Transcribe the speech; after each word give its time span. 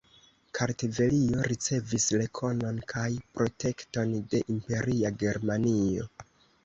Kartvelio 0.59 1.43
ricevis 1.51 2.07
rekonon 2.21 2.79
kaj 2.93 3.05
protekton 3.37 4.17
de 4.33 4.43
Imperia 4.55 5.13
Germanio. 5.25 6.09